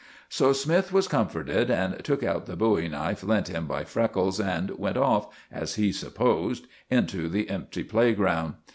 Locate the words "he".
5.75-5.91